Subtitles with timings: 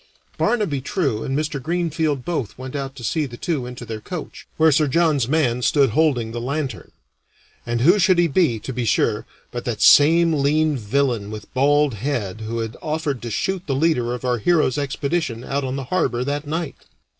[0.35, 1.61] Barnaby True and Mr.
[1.61, 5.61] Greenfield both went out to see the two into their coach, where Sir John's man
[5.61, 6.89] stood holding the lantern.
[7.67, 11.93] And who should he be, to be sure, but that same lean villain with bald
[11.93, 15.83] head who had offered to shoot the leader of our hero's expedition out on the
[15.93, 16.77] harbor that night!